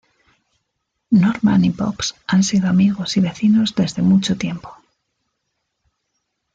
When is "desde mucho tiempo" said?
3.75-4.75